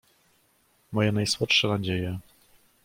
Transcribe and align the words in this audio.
"moje 0.91 1.11
najsłodsze 1.11 1.67
nadzieje!" 1.67 2.19